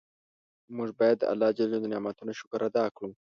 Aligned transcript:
مونږ 0.75 0.89
باید 0.99 1.17
د 1.19 1.23
الله 1.31 1.49
ج 1.57 1.59
د 1.71 1.85
نعمتونو 1.93 2.31
شکر 2.39 2.61
ادا 2.69 2.85
کړو. 2.95 3.09